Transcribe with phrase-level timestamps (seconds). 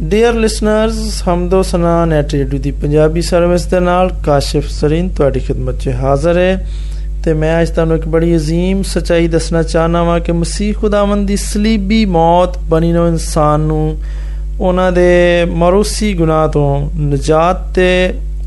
[0.00, 5.80] Dear listeners ਹਮਦੋ ਸਨਾ net radio ਦੀ ਪੰਜਾਬੀ ਸਰਵਿਸ ਦੇ ਨਾਲ ਕਾਸ਼ਿਫ ਸਰੀਨ ਤੁਹਾਡੀ ਖidmat
[5.80, 6.66] 'ਚ ਹਾਜ਼ਰ ਹੈ
[7.24, 11.36] ਤੇ ਮੈਂ ਅੱਜ ਤੁਹਾਨੂੰ ਇੱਕ ਬੜੀ عظیم ਸਚਾਈ ਦੱਸਣਾ ਚਾਹਨਾ ਵਾਂ ਕਿ ਮਸੀਹ ਖੁਦਾਵੰਦ ਦੀ
[11.36, 13.96] ਸਲੀਬੀ ਮੌਤ ਬਣੀ ਨੋ ਇਨਸਾਨ ਨੂੰ
[14.60, 17.90] ਉਹਨਾਂ ਦੇ ਮਰੂਸੀ ਗੁਨਾਹ ਤੋਂ ਨਜਾਤ ਤੇ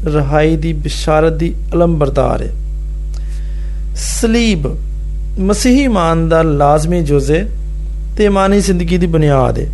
[0.05, 2.51] ਰਹਾਈ ਦੀ ਬਿਸ਼ਾਰਤ ਦੀ ਅਲਮ ਬਰਦਾਰ ਹੈ
[3.97, 4.67] ਸਲੀਬ
[5.39, 7.45] ਮਸੀਹੀ ਇਮਾਨ ਦਾ ਲਾਜ਼ਮੀ ਜੁਜ਼ੇ
[8.17, 9.67] ਤੇ ਇਮਾਨੀ ਜ਼ਿੰਦਗੀ ਦੀ ਬੁਨਿਆਦ ਹੈ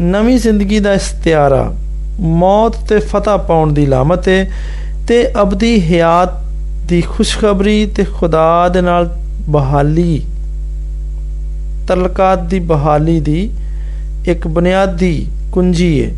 [0.00, 1.74] ਨਵੀਂ ਜ਼ਿੰਦਗੀ ਦਾ ਇਸਤਿਆਰਾ
[2.20, 4.50] ਮੌਤ ਤੇ ਫਤਹ ਪਾਉਣ ਦੀ ਲਾਮਤ ਹੈ
[5.08, 6.28] ਤੇ ਅਬਦੀ ਹਯਾਤ
[6.88, 10.22] ਦੀ ਖੁਸ਼ਖਬਰੀ ਤੇ ਖੁਦਾ ਦੇ ਨਾਲ ਬਹਾਲੀ।
[11.88, 13.50] ਤਲਕਾਤ ਦੀ ਬਹਾਲੀ ਦੀ
[14.26, 16.10] ਇੱਕ ਬੁਨਿਆਦੀ ਕੁੰਜੀ ਹੈ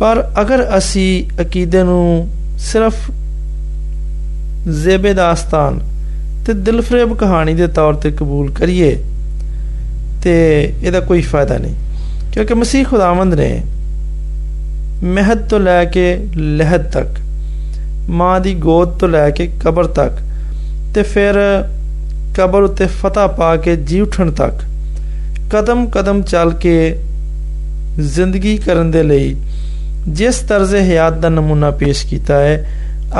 [0.00, 3.10] ਪਰ ਅਗਰ ਅਸੀਂ ਅਕੀਦੇ ਨੂੰ ਸਿਰਫ
[4.68, 5.80] ਜ਼ੇਬੇ ਦਾਸਤਾਨ
[6.46, 9.04] ਤੇ ਦਿਲਫਰੇਬ ਕਹਾਣੀ ਦੇ ਤੌਰ ਤੇ ਕਬੂਲ ਕਰੀਏ
[10.22, 10.34] ਤੇ
[10.82, 11.74] ਇਹਦਾ ਕੋਈ ਫਾਇਦਾ ਨਹੀਂ।
[12.36, 13.62] ਕਿਉਂਕਿ ਮਸੀਹ ਖੁਦਾਵੰਦ ਨੇ।
[15.04, 16.02] ਮਹਿਦ ਤੋਂ ਲੈ ਕੇ
[16.36, 17.18] ਲਹਿਦ ਤੱਕ,
[18.10, 20.18] ਮਾਂ ਦੀ ਗੋਦ ਤੋਂ ਲੈ ਕੇ ਕਬਰ ਤੱਕ
[20.94, 21.34] ਤੇ ਫਿਰ
[22.36, 24.62] ਕਬਰ ਉੱਤੇ ਫਤਹ ਪਾ ਕੇ ਜੀ ਉਠਣ ਤੱਕ,
[25.52, 26.76] ਕਦਮ ਕਦਮ ਚੱਲ ਕੇ
[27.98, 29.34] ਜ਼ਿੰਦਗੀ ਕਰਨ ਦੇ ਲਈ
[30.08, 32.64] ਜਿਸ ਤਰਜ਼ੇ ਹਯਾਤ ਦਾ ਨਮੂਨਾ ਪੇਸ਼ ਕੀਤਾ ਹੈ,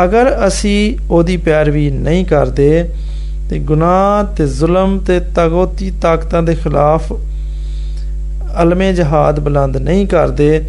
[0.05, 2.69] ਅਗਰ ਅਸੀਂ ਉਹਦੀ ਪੈਰਵੀ ਨਹੀਂ ਕਰਦੇ
[3.51, 7.13] ਤੇ ਗੁਨਾਹ ਤੇ ਜ਼ੁਲਮ ਤੇ ਤਗੋਤੀ ਤਾਕਤਾਂ ਦੇ ਖਿਲਾਫ
[8.63, 10.61] ਅਲਮੇ ਜਹਾਦ ਬੁਲੰਦ ਨਹੀਂ ਕਰਦੇ,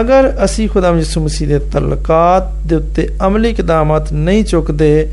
[0.00, 5.08] ਅਗਰ ਅਸੀਂ ਖੁਦਾ ਯਿਸੂ ਮਸੀਹ ਦੇ ਤਲਕਾਤ ਦੇ ਉੱਤੇ ਅਮਲੀ ਇਕਦਾਮਾਤ ਨਹੀਂ ਚੁੱਕਦੇ,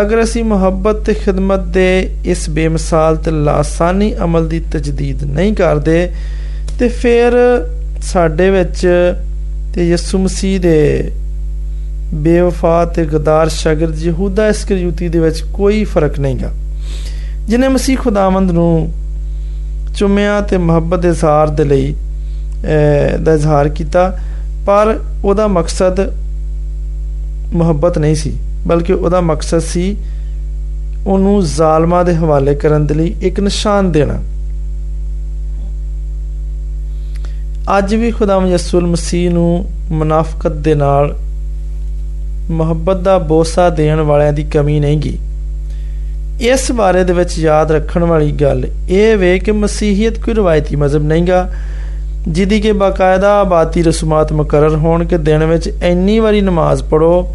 [0.00, 6.10] ਅਗਰ ਅਸੀਂ ਮੁਹੱਬਤ ਤੇ ਖਿਦਮਤ ਦੇ ਇਸ ਬੇਮਿਸਾਲ ਤੇ ਲਾਸਾਨੀ ਅਮਲ ਦੀ ਤਜਦੀਦ ਨਹੀਂ ਕਰਦੇ,
[6.78, 7.32] ਤੇ ਫਿਰ
[8.02, 8.86] ਸਾਡੇ ਵਿੱਚ
[9.74, 11.10] ਤੇ ਯਿਸੂ ਮਸੀਹ ਦੇ
[12.14, 16.50] ਬੇਵਫਾ ਤੇ ਗਦਾਰ ਸ਼ਾਗਿਰਦ ਯਹੂਦਾ ਇਸਕਰੀਉਤੀ ਦੇ ਵਿੱਚ ਕੋਈ ਫ਼ਰਕ ਨਹੀਂਗਾ।
[17.48, 18.92] ਜਿਨੇ ਮਸੀਹ ਖੁਦਾਵੰਦ ਨੂੰ
[19.98, 21.94] ਚੁੰਮਿਆ ਤੇ ਮੁਹੱਬਤ ਦੇ ਇਜ਼ਹਾਰ ਦੇ ਲਈ
[23.22, 24.18] ਦਾ ਇਜ਼ਹਾਰ ਕੀਤਾ,
[24.66, 26.00] ਪਰ ਉਹਦਾ ਮਕਸਦ
[27.52, 28.32] ਮੁਹੱਬਤ ਨਹੀਂ ਸੀ,
[28.66, 29.96] ਬਲਕਿ ਉਹਦਾ ਮਕਸਦ ਸੀ
[31.06, 34.18] ਉਹਨੂੰ ਜ਼ਾਲਮਾਂ ਦੇ ਹਵਾਲੇ ਕਰਨ ਦੇ ਲਈ ਇੱਕ ਨਿਸ਼ਾਨ ਦੇਣਾ।
[37.78, 41.14] ਅੱਜ ਵੀ ਖੁਦਾਵੰਦ ਯਸੂਲ ਮਸੀਹ ਨੂੰ ਮੁਨਾਫਕਤ ਦੇ ਨਾਲ
[42.50, 45.18] ਮੁਹੱਬਤ ਦਾ ਬੋਸਾ ਦੇਣ ਵਾਲਿਆਂ ਦੀ ਕਮੀ ਨਹੀਂਗੀ।
[46.40, 51.02] ਇਸ ਬਾਰੇ ਦੇ ਵਿੱਚ ਯਾਦ ਰੱਖਣ ਵਾਲੀ ਗੱਲ ਇਹ ਵੇ ਕਿ ਮਸੀਹੀਅਤ ਕੋਈ ਰਵਾਇਤੀ ਮਜ਼ਹਬ
[51.02, 51.50] ਨਹੀਂਗਾ
[52.28, 57.34] ਜਿੱਦੀ ਕੇ ਬਾਕਾਇਦਾ ਬਾਤੀ ਰਸਮਾਤ ਮੁਕਰਰ ਹੋਣ ਕਿ ਦਿਨ ਵਿੱਚ ਇੰਨੀ ਵਾਰੀ ਨਮਾਜ਼ ਪੜੋ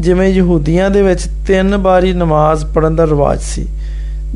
[0.00, 3.66] ਜਿਵੇਂ ਯਹੂਦੀਆਂ ਦੇ ਵਿੱਚ ਤਿੰਨ ਵਾਰੀ ਨਮਾਜ਼ ਪੜਨ ਦਾ ਰਿਵਾਜ ਸੀ।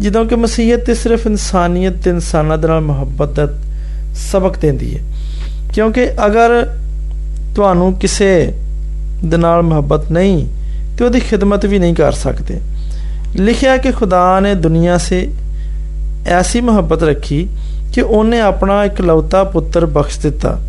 [0.00, 3.48] ਜਦੋਂ ਕਿ ਮਸੀਹੀਅਤ ਤੇ ਸਿਰਫ ਇਨਸਾਨੀਅਤ ਤੇ ਇਨਸਾਨਾਂ ਦੇ ਨਾਲ ਮੁਹੱਬਤ ਦਾ
[4.14, 5.02] ਸਬਕ ਦਿੰਦੀ ਹੈ।
[5.72, 6.68] ਕਿਉਂਕਿ ਅਗਰ
[7.54, 8.52] ਤੁਹਾਨੂੰ ਕਿਸੇ
[9.24, 10.46] ਦੇ ਨਾਲ ਮੁਹੱਬਤ ਨਹੀਂ,
[10.98, 12.60] ਤੇ ਉਹਦੀ ਖਿਦਮਤ ਵੀ ਨਹੀਂ ਕਰ ਸਕਦੇ।
[13.36, 15.30] ਲਿਖਿਆ ਕਿ ਖੁਦਾ ਨੇ ਦੁਨੀਆ ਸੇ
[16.26, 17.48] ਐਸੀ ਮੁਹੱਬਤ ਰੱਖੀ
[17.94, 20.60] ਕਿ ਉਹਨੇ ਆਪਣਾ ਇਕਲੌਤਾ ਪੁੱਤਰ ਬਖਸ਼ ਦਿੱਤਾ,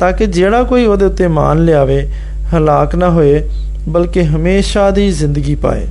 [0.00, 2.10] ਤਾਂ ਕਿ ਜਿਹੜਾ ਕੋਈ ਉਹਦੇ ਉੱਤੇ ਮਾਨ ਲਿਆਵੇ,
[2.54, 3.48] ਹਲਾਕ ਨਾ ਹੋਏ,
[3.88, 5.86] ਬਲਕਿ ਹਮੇਸ਼ਾ ਦੀ ਜ਼ਿੰਦਗੀ ਪਾਏ।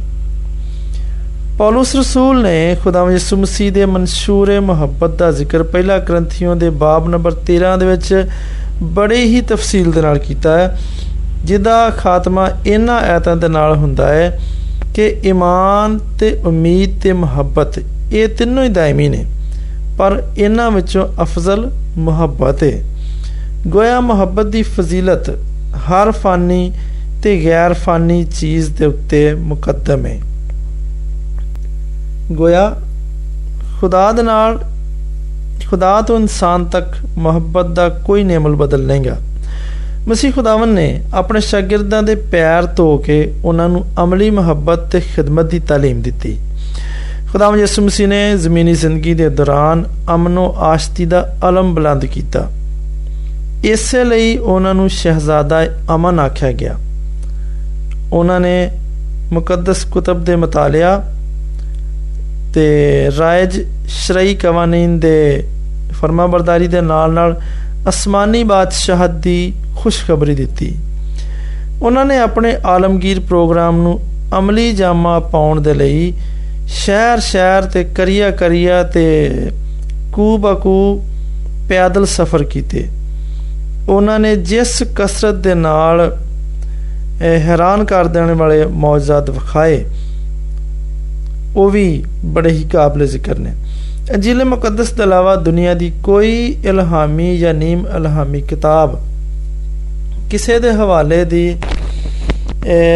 [1.57, 7.09] ਪੌਲਸ ਰਸੂਲ ਨੇ ਖੁਦਾ ਯਿਸੂ ਮਸੀਹ ਦੇ ਮਨਸ਼ੂਰ ਮੁਹੱਬਤ ਦਾ ਜ਼ਿਕਰ ਪਹਿਲਾ ਗ੍ਰੰਥੀਆਂ ਦੇ ਬਾਬ
[7.09, 8.25] ਨੰਬਰ 13 ਦੇ ਵਿੱਚ
[8.83, 10.77] ਬੜੇ ਹੀ ਤਫਸੀਲ ਦੇ ਨਾਲ ਕੀਤਾ ਹੈ
[11.45, 14.39] ਜਿਹਦਾ ਖਾਤਮਾ ਇਹਨਾਂ ਆਇਤਾਂ ਦੇ ਨਾਲ ਹੁੰਦਾ ਹੈ
[14.95, 17.79] ਕਿ ਈਮਾਨ ਤੇ ਉਮੀਦ ਤੇ ਮੁਹੱਬਤ,
[18.13, 19.25] ਇਹ ਤਿੰਨੋਂ ਹੀ ਦਾਇਮੀ ਨੇ।
[19.97, 22.83] ਪਰ ਇਹਨਾਂ ਵਿੱਚੋਂ ਅਫਜ਼ਲ ਮੁਹੱਬਤ ਹੈ
[23.67, 25.29] ਗੋਇਆ ਮੁਹੱਬਤ ਦੀ ਫਜ਼ੀਲਤ
[25.75, 26.71] ਹਰ ਫਾਨੀ
[27.23, 30.19] ਤੇ ਗੈਰ ਫਾਨੀ ਚੀਜ਼ ਦੇ ਉੱਤੇ ਮੁਕੱਦਮ ਹੈ
[32.31, 32.75] ਗੋਇਆ,
[33.79, 34.59] ਖੁਦਾ ਦੇ ਨਾਲ,
[35.69, 36.87] ਖੁਦਾ ਤੋਂ ਇਨਸਾਨ ਤੱਕ
[37.17, 39.17] ਮੁਹੱਬਤ ਦਾ ਕੋਈ ਨੇਮਲ ਬਦਲ ਨਹੀਂਗਾ।
[40.08, 45.46] ਮਸੀਹ ਖੁਦਾਵੰ ਨੇ ਆਪਣੇ ਸ਼ਾਗਿਰਦਾਂ ਦੇ ਪੈਰ ਧੋ ਕੇ ਉਹਨਾਂ ਨੂੰ ਅਮਲੀ ਮੁਹੱਬਤ ਤੇ ਖਿਦਮਤ
[45.46, 46.36] ਦੀ تعلیم ਦਿੱਤੀ
[47.32, 52.48] ਖੁਦਾਵੰ ਯਿਸੂ ਮਸੀਹ ਨੇ ਜ਼ਮੀਨੀ ਜ਼ਿੰਦਗੀ ਦੇ ਦੌਰਾਨ ਅਮਨੋ ਆਸ਼ਤੀ ਦਾ ਅਲਮ ਬੁਲੰਦ ਕੀਤਾ
[53.64, 55.64] ਇਸੇ ਲਈ ਉਹਨਾਂ ਨੂੰ ਸ਼ਹਿਜ਼ਾਦਾ
[55.94, 56.76] ਅਮਨ ਆਖਿਆ ਗਿਆ
[58.12, 58.70] ਉਹਨਾਂ ਨੇ
[59.32, 60.96] ਮੁਕੱਦਸ ਕੁਤਬ ਦੇ ਮਤਾਲਿਆ
[62.54, 62.66] ਤੇ
[63.18, 65.44] ਰਾਇਜ ਸ਼ਰਈ ਕਵਾਨੀਨ ਦੇ
[65.92, 67.36] ਫਰਮਾਬਰਦਾਰੀ ਦੇ ਨਾਲ ਨਾਲ
[67.89, 70.73] ਅਸਮਾਨੀ ਬਾਦਸ਼ਾਹਤ ਦੀ ਖੁਸ਼ਖਬਰੀ ਦਿੱਤੀ।
[71.81, 73.99] ਉਹਨਾਂ ਨੇ ਆਪਣੇ ਆਲਮਗੀਰ ਪ੍ਰੋਗਰਾਮ ਨੂੰ
[74.37, 76.13] ਅਮਲੀ ਜਾਮਾ ਪਾਉਣ ਦੇ ਲਈ
[76.67, 79.05] ਸ਼ਹਿਰ ਸ਼ਹਿਰ ਤੇ ਕਰੀਆ ਕਰੀਆ ਤੇ
[80.13, 80.75] ਕੂ ਬਕੂ
[81.69, 82.87] ਪੈਦਲ ਸਫ਼ਰ ਕੀਤੇ।
[83.89, 86.17] ਉਹਨਾਂ ਨੇ ਜਿਸ ਕਸਰਤ ਦੇ ਨਾਲ
[87.21, 89.83] ਹੈਰਾਨ ਕਰ ਦੇਣ ਵਾਲੇ ਮੌਜਜ਼ਾਤ ਵਿਖਾਏ,
[91.55, 93.53] ਉਹ ਵੀ ਬੜੇ ਹੀ ਕਾਬਲੇ ਜ਼ਿਕਰ ਨੇ।
[94.09, 98.99] ਅੰਜੀਲ ਮੁਕੱਦਸ ਤੋਂ ਇਲਾਵਾ ਦੁਨੀਆ ਦੀ ਕੋਈ ਇਲਹਾਮੀ ਜਾਂ ਨੀਮ ਇਲਹਾਮੀ ਕਿਤਾਬ
[100.31, 101.55] ਕਿਸੇ ਦੇ ਹਵਾਲੇ ਦੀ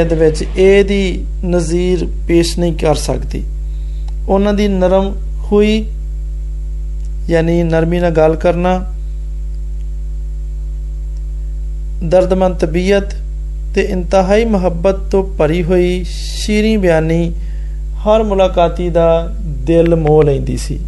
[0.10, 3.44] ਦੇ ਵਿੱਚ ਇਹ ਦੀ ਨਜ਼ੀਰ ਪੇਸ਼ ਨਹੀਂ ਕਰ ਸਕਦੀ।
[4.28, 5.13] ਉਹਨਾਂ ਦੀ ਨਰਮ
[5.52, 5.86] ਹੋਈ,
[7.30, 8.94] ਯਾਨੀ ਨਰਮੀ ਨਾਲ ਗੱਲ ਕਰਨਾ,
[12.04, 13.16] ਦਰਦਮੰਦ ਤਬੀਅਤ
[13.75, 17.31] ਤੇ ਇੰਤਹਾਈ ਮੁਹੱਬਤ ਤੋਂ ਭਰੀ ਹੋਈ ਸ਼ੀਰੀ ਬਿਆਨੀ
[18.06, 19.34] ਹਰ ਮੁਲਾਕਾਤੀ ਦਾ
[19.66, 20.80] ਦਿਲ ਮੋਹ ਲੈਂਦੀ ਸੀ।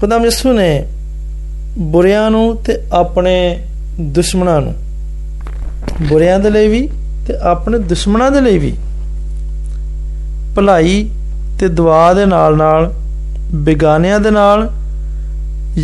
[0.00, 0.86] ਖੁਦਾ ਯਿਸੂ ਨੇ
[1.78, 3.34] ਬੁਰਿਆਂ ਨੂੰ ਤੇ ਆਪਣੇ
[4.00, 4.74] ਦੁਸ਼ਮਣਾਂ ਨੂੰ
[6.08, 6.88] ਬੁਰਿਆਂ ਦੇ ਲਈ ਵੀ
[7.26, 8.74] ਤੇ ਆਪਣੇ ਦੁਸ਼ਮਣਾਂ ਦੇ ਲਈ ਵੀ
[10.56, 11.10] ਭਲਾਈ
[11.58, 12.92] ਤੇ ਦੁਆ ਦੇ ਨਾਲ ਨਾਲ
[13.54, 14.68] ਬਿਗਾਨਿਆਂ ਦੇ ਨਾਲ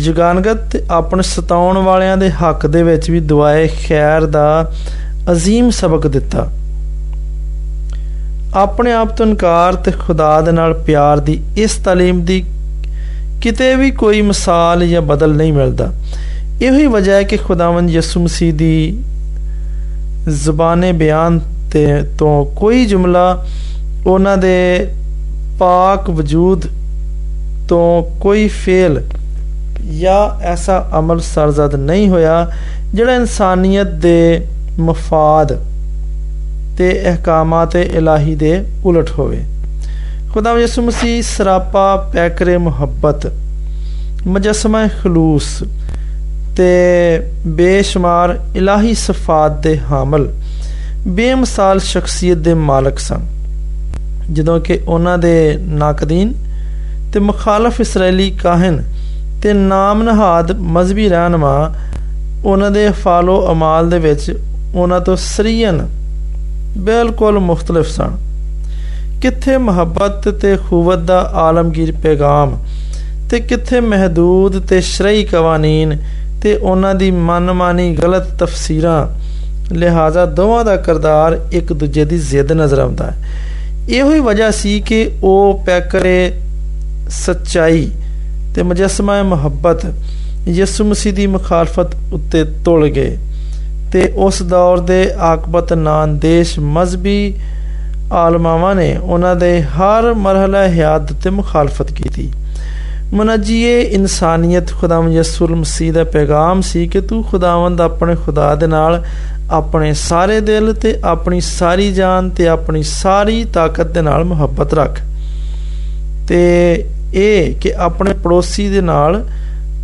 [0.03, 4.71] ਜਗਾਨਗਤ ਤੇ ਆਪਣੇ ਸਤਾਉਣ ਵਾਲਿਆਂ ਦੇ ਹੱਕ ਦੇ ਵਿੱਚ ਵੀ ਦੁਆਏ ਖੈਰ ਦਾ
[5.31, 6.47] عظیم ਸਬਕ ਦਿੱਤਾ
[8.55, 12.43] ਆਪਣੇ ਆਪ ਤੋਂ ਇਨਕਾਰ ਤੇ ਖੁਦਾ ਦੇ ਨਾਲ ਪਿਆਰ ਦੀ ਇਸ ਤਾਲੀਮ ਦੀ
[13.40, 15.92] ਕਿਤੇ ਵੀ ਕੋਈ ਮਿਸਾਲ ਜਾਂ ਬਦਲ ਨਹੀਂ ਮਿਲਦਾ।
[16.62, 18.98] ਇਹੋ ਹੀ ਵਜ੍ਹਾ ਹੈ ਕਿ ਖੁਦਾਵੰਦ ਯਿਸੂ ਮਸੀਹ ਦੀ
[20.28, 21.40] ਜ਼ੁਬਾਨੇ ਬਿਆਨ
[21.72, 21.86] ਤੇ
[22.18, 23.46] ਤੋਂ ਕੋਈ ਜੁਮਲਾ
[24.06, 24.88] ਉਹਨਾਂ ਦੇ
[25.58, 26.66] ਪਾਕ ਵਜੂਦ
[27.68, 29.02] ਤੋਂ ਕੋਈ ਫੇਲ
[30.00, 32.52] ਜਾਂ ਐਸਾ ਅਮਲ ਸਰਜ਼ਦ ਨਹੀਂ ਹੋਇਆ
[32.94, 34.46] ਜਿਹੜਾ ਇਨਸਾਨੀਅਤ ਦੇ
[34.78, 35.58] ਮਫਾਦ
[36.78, 39.42] ਤੇ ਅਹਿਕਾਮਾਤ ਇਲਾਹੀ ਦੇ ਉਲਟ ਹੋਵੇ।
[40.34, 43.32] खुदा यसु मसीह सरापा पैकर मोहब्बत
[44.28, 45.68] मुजस्मा खलूस
[46.56, 46.70] ਤੇ
[47.46, 50.28] ਬੇਸ਼ੁਮਾਰ ਇਲਾਹੀ ਸਫਾਤ ਦੇ ਹਾਮਲ,
[51.08, 53.20] ਬੇਮਿਸਾਲ ਸ਼ਖਸੀਅਤ ਦੇ ਮਾਲਕ ਸਨ।
[54.32, 56.34] ਜਦੋਂ ਕਿ ਉਹਨਾਂ ਦੇ ਨਾਕਦੀਨ
[57.12, 58.84] ਤੇ ਮੁਖਾਲਫ ਇਸرائیਲੀ ਕਾਹਨ
[59.42, 61.74] ਤੇ ਨਾਮ ਨਹਾਦ ਮذਹਬੀ ਰਹਿਨਮਾ
[62.44, 64.38] ਉਹਨਾਂ ਦੇ ਫਾਲੋ ਅਮਾਲ ਦੇ ਵਿੱਚ
[64.74, 65.88] ਉਹਨਾਂ ਤੋਂ ਸਰੀਨ
[66.78, 68.10] ਬਿਲਕੁਲ ਮੁxtਲਫ ਸਨ।
[69.20, 72.56] ਕਿੱਥੇ ਮੁਹੱਬਤ ਤੇ ਖੂਵਤ ਦਾ ਆਲਮਗੀਰ ਪੈਗਾਮ,
[73.30, 75.96] ਤੇ ਕਿੱਥੇ ਮਹਦੂਦ ਤੇ ਸ਼ਰਈ ਕਵਾਨੀਨ,
[76.42, 79.08] ਤੇ ਉਹਨਾਂ ਦੀ ਮਨਮਾਨੀ ਗਲਤ ਤਫਸੀਰਾਂ,
[79.72, 83.16] ਲਿਹਾਜ਼ਾ ਦੋਵਾਂ ਦਾ ਕਰਦਾਰ ਇੱਕ ਦੂਜੇ ਦੀ ਜ਼ਿੱਦ ਨਜ਼ਰ ਆਉਂਦਾ ਹੈ।
[83.88, 86.32] ਇਹੋ ਹੀ ਵਜ੍ਹਾ ਸੀ ਕਿ ਉਹ ਪੈਕਰੇ
[87.10, 87.90] ਸੱਚਾਈ
[88.54, 89.86] ਤੇ ਮੁਜਸਮਾ ਮੁਹੱਬਤ
[90.48, 93.18] ਯਿਸੂ ਮਸੀਹ ਦੀ ਮੁਖਾਲਫਤ ਉੱਤੇ ਤੁਲ ਗਏ
[93.92, 97.34] ਤੇ ਉਸ ਦੌਰ ਦੇ ਆਕਬਤ ਨਾਂਦੇਸ਼ ਮਜ਼ਬੀ
[98.12, 102.32] ਆਲਮਾਵਾਂ ਨੇ ਉਹਨਾਂ ਦੇ ਹਰ ਮਰਹਲਾ ਹਯਾਤ ਤੇ ਮੁਖਾਲਫਤ ਕੀਤੀ।
[103.14, 109.04] ਮਨਜੀਏ, ਇਨਸਾਨੀਅਤ ਖੁਦਾਵੰਦ ਯਿਸੂ ਮਸੀਹ ਦਾ ਪੈਗਾਮ ਸੀ ਕਿ ਤੂੰ ਖੁਦਾਵੰਦ ਆਪਣੇ ਖੁਦਾ ਦੇ ਨਾਲ
[109.50, 115.00] ਆਪਣੇ ਸਾਰੇ ਦਿਲ ਤੇ ਆਪਣੀ ਸਾਰੀ ਜਾਨ ਤੇ ਆਪਣੀ ਸਾਰੀ ਤਾਕਤ ਦੇ ਨਾਲ ਮੁਹੱਬਤ ਰੱਖ।
[116.28, 116.84] ਤੇ
[117.14, 119.28] ਇਹ ਕਿ ਆਪਣੇ ਪੜੋਸੀ ਦੇ ਨਾਲ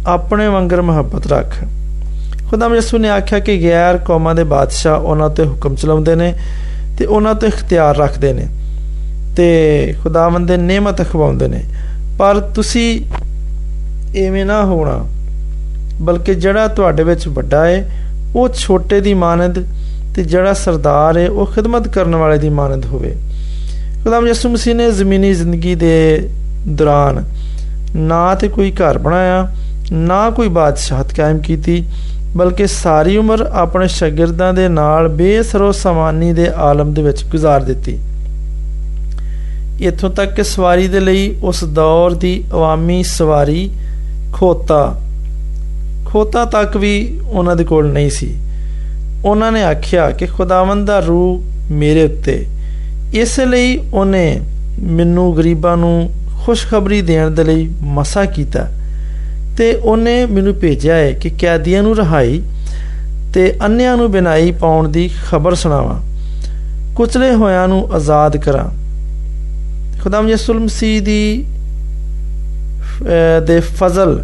[0.07, 1.55] ਆਪਣੇ ਵਾਂਗਰ ਮੁਹੱਬਤ ਰੱਖ।
[2.51, 6.35] ਖੁਦਾਮ ਯਿਸੂ ਨੇ ਆਖਿਆ ਕਿ ਗੈਰ ਕੌਮਾਂ ਦੇ ਬਾਦਸ਼ਾਹ ਉਹਨਾਂ ਤੇ ਹੁਕਮ ਚਲਾਉਂਦੇ ਨੇ।
[6.99, 8.47] ਤੇ ਉਹਨਾਂ ਤੇ ਇਖਤਿਆਰ ਰੱਖਦੇ ਨੇ
[9.37, 11.63] ਤੇ ਖੁਦਾਵੰਦ ਦੇ ਨੇਮਤ ਖਵਾਉਂਦੇ ਨੇ।
[12.19, 13.01] ਪਰ ਤੁਸੀਂ
[14.19, 15.05] ਐਵੇਂ ਨਾ ਹੋਣਾ,
[16.03, 18.05] ਬਲਕਿ ਜਿਹੜਾ ਤੁਹਾਡੇ ਵਿੱਚ ਵੱਡਾ ਹੈ
[18.37, 19.65] ਉਹ ਛੋਟੇ ਦੀ ਮਾਨਦ
[20.15, 23.15] ਤੇ ਜਿਹੜਾ ਸਰਦਾਰ ਹੈ ਉਹ ਖਿਦਮਤ ਕਰਨ ਵਾਲੇ ਦੀ ਮਾਨਦ ਹੋਵੇ।
[24.05, 26.29] ਖੁਦਾਮ ਯਿਸੂ ਮਸੀਹ ਨੇ ਜ਼ਮੀਨੀ ਜ਼ਿੰਦਗੀ ਦੇ
[26.69, 27.25] ਦੌਰਾਨ
[27.97, 29.53] ਨਾ ਤੇ ਕੋਈ ਘਰ ਬਣਾਇਆ,
[29.93, 31.85] ਨਾ ਕੋਈ ਬਾਦਸ਼ਾਹਤ ਕਾਇਮ ਕੀਤੀ
[32.37, 37.99] ਬਲਕਿ ਸਾਰੀ ਉਮਰ ਆਪਣੇ ਸ਼ਾਗਿਰਦਾਂ ਦੇ ਨਾਲ ਬੇਸਰੋ ਸਮਾਨੀ ਦੇ ਆਲਮ ਦੇ ਵਿੱਚ ਗੁਜ਼ਾਰ ਦਿੱਤੀ।
[39.81, 43.71] ਇਥੋਂ ਤੱਕ ਕਿ ਸਵਾਰੀ ਦੇ ਲਈ ਉਸ ਦੌਰ ਦੀ ਆਵਾਮੀ ਸਵਾਰੀ
[44.33, 45.01] ਖੋਤਾ।
[46.05, 48.37] ਖੋਤਾ ਤੱਕ ਵੀ ਉਹਨਾਂ ਦੇ ਕੋਲ ਨਹੀਂ ਸੀ।
[49.25, 51.43] ਉਹਨਾਂ ਨੇ ਆਖਿਆ ਕਿ ਖੁਦਾਵੰਦ ਦਾ ਰੂਹ
[51.73, 52.47] ਮੇਰੇ ਉੱਤੇ।
[53.15, 54.41] ਇਸ ਲਈ ਉਹਨੇ
[54.83, 56.11] ਮੈਨੂੰ ਗਰੀਬਾਂ ਨੂੰ
[56.45, 58.67] ਖੁਸ਼ਖਬਰੀ ਦੇਣ ਦੇ ਲਈ ਮਸਾ ਕੀਤਾ।
[59.58, 62.42] ਤੇ ਉਹਨੇ ਮੈਨੂੰ ਭੇਜਿਆ ਹੈ ਕਿ ਕੈਦੀਆਂ ਨੂੰ ਰਹਾਈ
[63.34, 66.00] ਤੇ ਅੰਨਿਆਂ ਨੂੰ ਬਿਨਾਈ ਪਾਉਣ ਦੀ ਖਬਰ ਸੁਣਾਵਾਂ
[66.96, 68.70] ਕੁਚਲੇ ਹੋਇਆਂ ਨੂੰ ਆਜ਼ਾਦ ਕਰਾਂ
[70.04, 71.46] ਖੁਦਾਮ ਯਿਸੂ ਮਸੀਹ ਦੀ
[73.48, 74.20] ਦੇ ਫਜ਼ਲ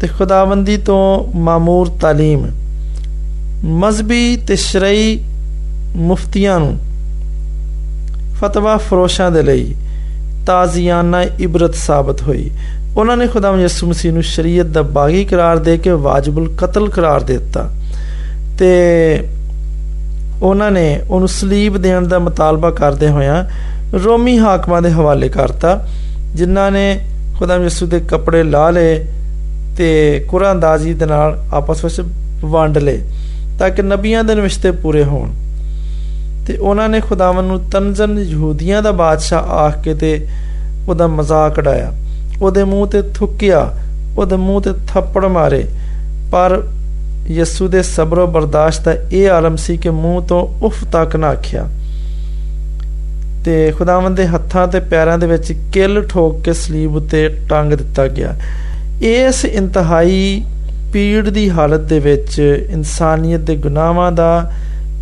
[0.00, 2.46] ਤੇ ਖੁਦਾਵੰਦੀ ਤੋਂ ਮਾਮੂਰ تعلیم
[3.64, 5.18] ਮਜ਼ਬੀ ਤੇ ਸ਼ਰਈ
[5.96, 6.76] ਮੁਫਤੀਆਂ ਨੂੰ
[8.40, 9.74] ਫਤਵਾ ਫਰੋਸ਼ਾਂ ਦੇ ਲਈ
[10.46, 12.50] ਤਾਜ਼ੀਆਨਾ ਇਬਰਤ ਸਾਬਤ ਹੋਈ
[12.97, 17.23] ਉਹਨਾਂ ਨੇ ਖੁਦਾਵੰਦ ਯਿਸੂ ਮਸੀਹ ਨੂੰ ਸ਼ਰੀਅਤ ਦਾ ਬਾਗੀ ਕਰਾਰ ਦੇ ਕੇ ਵਾਜਬੁਲ ਕਤਲ ਕਰਾਰ
[17.23, 17.69] ਦਿੱਤਾ
[18.59, 19.27] ਤੇ
[20.41, 23.45] ਉਹਨਾਂ ਨੇ ਉਹਨੂੰ ਸਲੀਬ ਦੇਣ ਦਾ ਮਤਾਲਬਾ ਕਰਦੇ ਹੋਇਆਂ
[24.03, 25.87] ਰੋਮੀ ਹਾਕਮਾਂ ਦੇ ਹਵਾਲੇ ਕਰਤਾ,
[26.35, 26.99] ਜਿਨ੍ਹਾਂ ਨੇ
[27.39, 29.05] ਖੁਦਾਵੰਦ ਯਿਸੂ ਦੇ ਕੱਪੜੇ ਲਾ ਲਏ
[29.77, 32.01] ਤੇ ਕੁਰਾਨਦਾਜ਼ੀ ਦੇ ਨਾਲ ਆਪਸ ਵਿੱਚ
[32.45, 33.01] ਵੰਡ ਲਏ
[33.59, 35.29] ਤਾਂ ਕਿ ਨਬੀਆਂ ਦੇ ਨਿਸ਼ਤੇ ਪੂਰੇ ਹੋਣ।
[36.47, 40.27] ਤੇ ਉਹਨਾਂ ਨੇ ਖੁਦਾਵੰ ਨੂੰ ਤਨਜ਼ਨ ਯਹੂਦੀਆਂ ਦਾ ਬਾਦਸ਼ਾਹ ਆਖ ਕੇ ਤੇ
[40.89, 41.91] ਉਹਦਾ ਮਜ਼ਾਕ ਉਡਾਇਆ।
[42.41, 43.73] ਉਹਦੇ ਮੂੰਹ ਤੇ ਥੁੱਕਿਆ,
[44.17, 45.67] ਉਹਦੇ ਮੂੰਹ ਤੇ ਥੱਪੜ ਮਾਰੇ।
[46.31, 46.63] ਪਰ
[47.27, 51.69] ਯਿਸੂ ਦੇ ਸਬਰ ਬਰਦਾਸ਼ਤ ਦਾ ਇਹ ਆਲਮ ਸੀ ਕਿ ਮੂੰਹ ਤੋਂ ਉਫ ਤੱਕ ਨਾ ਆਖਿਆ।
[53.45, 58.07] ਤੇ ਖੁਦਾਵੰਦ ਦੇ ਹੱਥਾਂ ਤੇ ਪੈਰਾਂ ਦੇ ਵਿੱਚ ਕਿੱਲ ਠੋਕ ਕੇ ਸਲੀਬ ਉੱਤੇ ਟੰਗ ਦਿੱਤਾ
[58.07, 58.35] ਗਿਆ।
[59.01, 60.43] ਇਸ ਇੰਤਹਾਈ
[60.93, 64.51] ਪੀੜ ਦੀ ਹਾਲਤ ਦੇ ਵਿੱਚ ਇਨਸਾਨੀਅਤ ਦੇ ਗੁਨਾਹਾਂ ਦਾ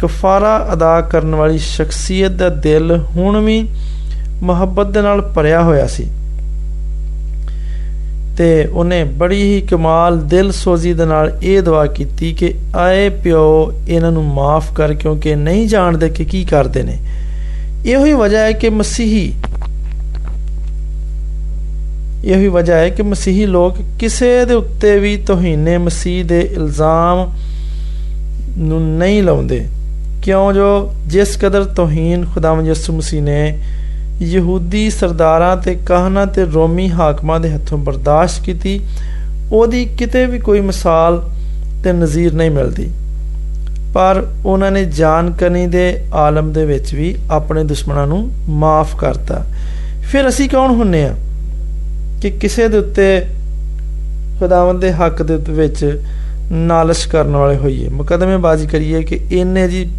[0.01, 3.69] ਕਫਾਰਾ ਅਦਾ ਕਰਨ ਵਾਲੀ ਸ਼ਖਸੀਅਤ ਦਾ ਦਿਲ ਹੁਣ ਵੀ
[4.41, 6.07] ਮੁਹੱਬਤ ਦੇ ਨਾਲ ਭਰਿਆ ਹੋਇਆ ਸੀ।
[8.37, 13.73] ਤੇ ਉਹਨੇ ਬੜੀ ਹੀ ਕਮਾਲ ਦਿਲ ਸੋਜ਼ੀ ਦੇ ਨਾਲ ਇਹ ਦੁਆ ਕੀਤੀ ਕਿ ਆਏ ਪਿਓ,
[13.87, 16.97] ਇਹਨਾਂ ਨੂੰ ਮਾਫ ਕਰ ਕਿਉਂਕਿ ਨਹੀਂ ਜਾਣਦੇ ਕਿ ਕੀ ਕਰਦੇ ਨੇ।
[17.85, 19.33] ਇਹੋ ਹੀ ਵਜ੍ਹਾ ਹੈ ਕਿ ਮਸੀਹੀ
[22.25, 27.33] ਇਹੋ ਹੀ ਵਜ੍ਹਾ ਹੈ ਕਿ ਮਸੀਹੀ ਲੋਕ ਕਿਸੇ ਦੇ ਉੱਤੇ ਵੀ ਤੋਹੀਨੇ ਮਸੀਹ ਦੇ ਇਲਜ਼ਾਮ
[28.57, 29.65] ਨੂੰ ਨਹੀਂ ਲਾਉਂਦੇ।
[30.23, 33.59] ਕਿਉਂ ਜੋ ਜਿਸ ਕਦਰ ਤੋਹੀਨ ਖੁਦਾਵੰਦ ਯਿਸੂ ਮਸੀਹ ਨੇ
[34.21, 38.81] ਯਹੂਦੀ ਸਰਦਾਰਾਂ ਤੇ ਕਾਹਨਾ ਤੇ ਰੋਮੀ ਹਾਕਮਾਂ ਦੇ ਹੱਥੋਂ ਬਰਦਾਸ਼ਤ ਕੀਤੀ,
[39.51, 41.29] ਉਹਦੀ ਕਿਤੇ ਵੀ ਕੋਈ ਮਿਸਾਲ
[41.83, 42.89] ਤੇ ਨਜ਼ੀਰ ਨਹੀਂ ਮਿਲਦੀ।
[43.93, 49.45] ਪਰ ਉਹਨਾਂ ਨੇ ਜਾਣਕਾਰੀ ਦੇ ਆਲਮ ਦੇ ਵਿੱਚ ਵੀ ਆਪਣੇ ਦੁਸ਼ਮਣਾਂ ਨੂੰ ਮਾਫ ਕਰਤਾ।
[50.11, 51.15] ਫਿਰ ਅਸੀਂ ਕੌਣ ਹੁੰਨੇ ਆ
[52.21, 53.21] ਕਿ ਕਿਸੇ ਦੇ ਉੱਤੇ
[54.39, 56.01] ਖੁਦਾਵੰਦ ਦੇ ਹੱਕ ਦੇ ਵਿੱਚ
[56.51, 57.89] ਨਾਲਸ਼ ਕਰਨ ਵਾਲੇ ਹੋਈਏ?
[57.89, 59.89] ਮੁਕਦਮੇਬਾਜ਼ੀ ਕਰੀਏ ਕਿ ਇਹਨੇ ਜੀ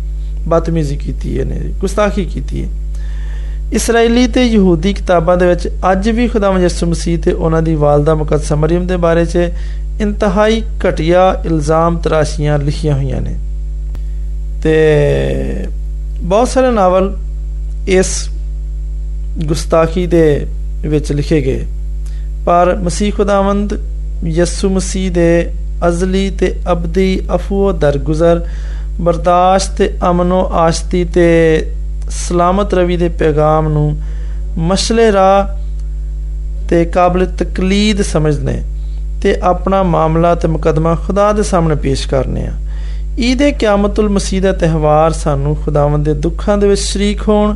[0.48, 2.68] ਬਦਤਮੀਜ਼ੀ ਕੀਤੀ ਇਹਨੇ ਜੀ ਗੁਸਤਾਖੀ ਕੀਤੀ ਹੈ।
[3.72, 8.14] ਇਸرائیਲੀ ਤੇ ਯਹੂਦੀ ਕਿਤਾਬਾਂ ਦੇ ਵਿੱਚ ਅੱਜ ਵੀ ਖੁਦਾਵੰਦ ਯਿਸੂ ਮਸੀਹ ਤੇ ਉਹਨਾਂ ਦੀ ਵਾਲਦਾ
[8.14, 9.38] ਮੁਕੱਦਸ ਮਰੀਮ ਦੇ ਬਾਰੇ 'ਚ
[10.00, 13.34] ਇੰਤਹਾਈ ਘਟੀਆ ਇਲਜ਼ਾਮ ਤਰਾਸ਼ੀਆਂ ਲਿਖੀਆਂ ਹੋਈਆਂ ਨੇ।
[14.62, 14.86] ਤੇ
[16.20, 17.16] ਬਹੁਤ ਸਾਰੇ ਨਾਵਲ
[17.88, 18.28] ਇਸ
[19.44, 20.46] ਗੁਸਤਾਖੀ ਦੇ
[20.80, 21.66] ਵਿੱਚ ਲਿਖੇ ਗਏ।
[22.46, 23.78] ਪਰ ਮਸੀਹ ਖੁਦਾਵੰਦ
[24.24, 25.50] ਯਿਸੂ ਮਸੀਹ ਦੇ
[25.88, 28.46] ਅਜ਼ਲੀ ਤੇ ਅਬਦੀ ਅਫੂ ਦਰਗੁਜ਼ਰ,
[29.00, 31.66] ਬਰਦਾਸ਼ਤ ਤੇ ਅਮਨੋ ਆਸ਼ਤੀ ਤੇ
[32.09, 33.97] ਸਲਾਮਤ ਰਵੀ ਦੇ ਪੈਗਾਮ ਨੂੰ
[34.57, 35.57] ਮਸਲੇ ਰਾਹ
[36.69, 38.61] ਤੇ ਕਾਬਲ ਤਕਲੀਦ ਸਮਝਦੇ
[39.21, 42.51] ਤੇ ਆਪਣਾ ਮਾਮਲਾ ਤੇ ਮੁਕਦਮਾ ਖੁਦਾ ਦੇ ਸਾਹਮਣੇ ਪੇਸ਼ ਕਰਨੇ ਆ
[43.19, 47.55] ਈਦ ਕਿਆਮਤੁਲ ਮਸੀਹ ਦਾ ਤਿਹਵਾਰ ਸਾਨੂੰ ਖੁਦਾਵੰਦ ਦੇ ਦੁੱਖਾਂ ਦੇ ਵਿੱਚ ਸ਼ਰੀਕ ਹੋਣ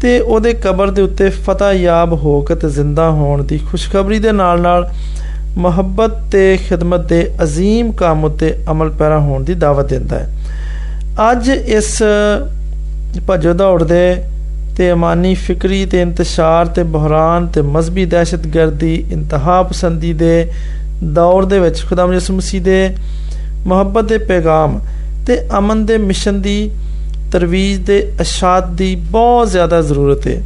[0.00, 4.32] ਤੇ ਉਹਦੇ ਕਬਰ ਦੇ ਉੱਤੇ ਫਤਹ ਯਾਬ ਹੋ ਕੇ ਤੇ ਜ਼ਿੰਦਾ ਹੋਣ ਦੀ ਖੁਸ਼ਖਬਰੀ ਦੇ
[4.32, 4.88] ਨਾਲ-ਨਾਲ
[5.56, 10.28] ਮੁਹੱਬਤ ਤੇ ਖਿਦਮਤ ਦੇ عظیم ਕੰਮ ਉਤੇ ਅਮਲ ਪੈਰਾ ਹੋਣ ਦੀ ਦਾਵਤ ਦਿੰਦਾ ਹੈ
[11.30, 12.02] ਅੱਜ ਇਸ
[13.19, 14.23] ਭਜੋ ਦੌੜ ਦੇ
[14.77, 20.51] ਤੇ ਇਮਾਨੀ ਫਿਕਰੀ ਤੇ ਇੰਤਸ਼ਾਰ ਤੇ ਬਹਰਾਨ ਤੇ ਮਜ਼ਬੀ ਦਹਿਸ਼ਤਗਰਦੀ, ਇੰਤਹਾ ਪਸੰਦੀ ਦੇ
[21.03, 22.95] ਦੌਰ ਦੇ ਵਿੱਚ ਖੁਦਾਮ ਯਿਸੂ ਮਸੀਹ ਦੇ
[23.67, 24.79] ਮੁਹੱਬਤ ਦੇ ਪੈਗਾਮ
[25.27, 26.71] ਤੇ ਅਮਨ ਦੇ ਮਿਸ਼ਨ ਦੀ
[27.31, 30.41] ਤਰਵੀਜ ਦੇ ਅਸ਼ਾਦ ਦੀ ਬਹੁਤ ਜ਼ਿਆਦਾ ਜ਼ਰੂਰਤ ਹੈ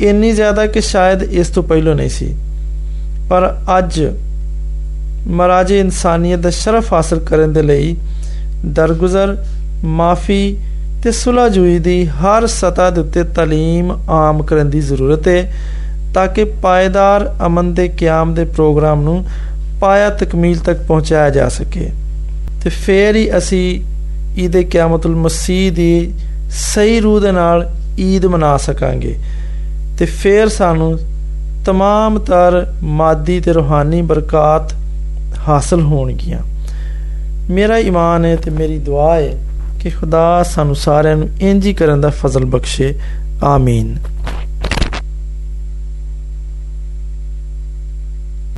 [0.00, 2.34] ਇੰਨੀ ਜ਼ਿਆਦਾ ਕਿ ਸ਼ਾਇਦ ਇਸ ਤੋਂ ਪਹਿਲਾਂ ਨਹੀਂ ਸੀ।
[3.30, 4.12] ਪਰ ਅੱਜ
[5.26, 7.96] ਮਹਾਰਾਜ ਇਨਸਾਨੀਅਤ ਦਾ ਸ਼ਰਫ ਹਾਸਲ ਕਰਨ ਦੇ ਲਈ
[8.66, 9.36] ਦਰਗੁਜ਼ਰ,
[9.84, 10.56] ਮਾਫੀ
[11.02, 15.52] ਤੇ ਸੁਲਹ ਜੁਈ ਦੀ ਹਰ ਸਤਾ ਦੇ ਉੱਤੇ تعلیم ਆਮ ਕਰਨ ਦੀ ਜ਼ਰੂਰਤ ਹੈ,
[16.14, 19.24] ਤਾਂ ਕਿ ਪਾਇਦਾਰ ਅਮਨ ਦੇ ਕਿਆਮ ਦੇ ਪ੍ਰੋਗਰਾਮ ਨੂੰ
[19.80, 21.90] ਪਾਇਆ ਤਕਮੀਲ ਤੱਕ ਪਹੁੰਚਾਇਆ ਜਾ ਸਕੇ।
[22.64, 23.80] ਤੇ ਫੇਰ ਹੀ ਅਸੀਂ
[24.40, 26.14] ਈਦ ਕਿਆਮਤੁਲ ਮਸੀਹ ਦੀ
[26.50, 29.16] ਸਹੀ ਰੂਹ ਦੇ ਨਾਲ ਈਦ ਮਨਾ ਸਕਾਂਗੇ।
[29.98, 30.98] ਤੇ ਫੇਰ ਸਾਨੂੰ
[31.66, 34.72] ਤਮਾਮ ਤਰ ਮਾਦੀ ਤੇ ਰੋਹਾਨੀ ਬਰਕਾਤ
[35.48, 36.38] ਹਾਸਲ ਹੋਣਗੀਆਂ।
[37.50, 39.32] ਮੇਰਾ ਈਮਾਨ ਹੈ ਤੇ ਮੇਰੀ ਦੁਆ ਹੈ
[39.80, 42.94] ਕਿ ਖੁਦਾ ਸਾਨੂੰ ਸਾਰਿਆਂ ਨੂੰ ਇੰਜ ਹੀ ਕਰਨ ਦਾ ਫਜ਼ਲ ਬਖਸ਼ੇ।
[43.42, 43.96] ਆਮੀਨ।